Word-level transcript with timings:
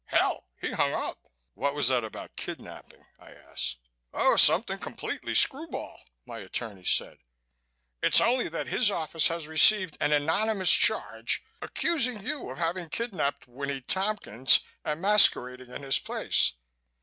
"Hell, 0.05 0.47
he 0.59 0.71
hung 0.71 0.93
up!" 0.93 1.27
"What 1.53 1.75
was 1.75 1.89
that 1.89 2.03
about 2.03 2.35
kidnapping?" 2.35 3.05
I 3.19 3.33
asked. 3.33 3.81
"Oh, 4.11 4.35
something 4.35 4.79
completely 4.79 5.35
screw 5.35 5.67
ball," 5.67 6.01
my 6.25 6.39
attorney 6.39 6.85
said. 6.85 7.19
"It's 8.01 8.19
only 8.19 8.49
that 8.49 8.65
his 8.65 8.89
office 8.89 9.27
has 9.27 9.47
received 9.47 9.97
an 10.01 10.11
anonymous 10.11 10.71
charge 10.71 11.43
accusing 11.61 12.25
you 12.25 12.49
of 12.49 12.57
having 12.57 12.89
kidnapped 12.89 13.47
Winnie 13.47 13.81
Tompkins 13.81 14.61
and 14.83 15.03
masquerading 15.03 15.69
in 15.69 15.83
his 15.83 15.99
place. 15.99 16.53